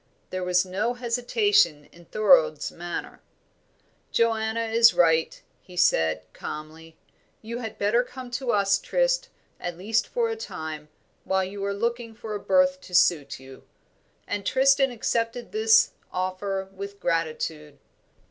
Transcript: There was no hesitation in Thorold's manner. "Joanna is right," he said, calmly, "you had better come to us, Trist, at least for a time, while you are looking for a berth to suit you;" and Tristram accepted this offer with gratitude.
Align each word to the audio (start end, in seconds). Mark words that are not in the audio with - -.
There 0.31 0.43
was 0.43 0.65
no 0.65 0.95
hesitation 0.95 1.87
in 1.91 2.05
Thorold's 2.05 2.71
manner. 2.71 3.21
"Joanna 4.11 4.63
is 4.63 4.95
right," 4.95 5.39
he 5.61 5.77
said, 5.77 6.23
calmly, 6.33 6.97
"you 7.43 7.59
had 7.59 7.77
better 7.77 8.01
come 8.03 8.31
to 8.31 8.49
us, 8.51 8.79
Trist, 8.79 9.29
at 9.59 9.77
least 9.77 10.07
for 10.07 10.27
a 10.29 10.35
time, 10.35 10.89
while 11.23 11.43
you 11.45 11.63
are 11.63 11.71
looking 11.71 12.15
for 12.15 12.33
a 12.33 12.39
berth 12.39 12.81
to 12.81 12.95
suit 12.95 13.39
you;" 13.39 13.61
and 14.25 14.43
Tristram 14.43 14.89
accepted 14.89 15.51
this 15.51 15.91
offer 16.11 16.67
with 16.73 16.99
gratitude. 16.99 17.77